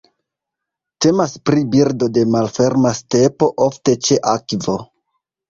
Temas 1.05 1.35
pri 1.49 1.63
birdo 1.75 2.07
de 2.15 2.23
malferma 2.37 2.95
stepo, 3.01 3.51
ofte 3.69 3.97
ĉe 4.09 4.19
akvo. 4.35 4.77